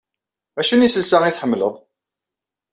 Acu 0.59 0.75
n 0.75 0.85
yiselsa 0.85 1.17
ay 1.23 1.33
tḥemmel? 1.33 1.61